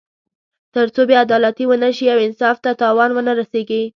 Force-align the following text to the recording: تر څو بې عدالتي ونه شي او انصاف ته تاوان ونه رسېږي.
تر 0.75 0.87
څو 0.93 1.01
بې 1.07 1.15
عدالتي 1.25 1.63
ونه 1.67 1.89
شي 1.97 2.05
او 2.13 2.19
انصاف 2.27 2.57
ته 2.65 2.71
تاوان 2.81 3.09
ونه 3.13 3.31
رسېږي. 3.39 3.83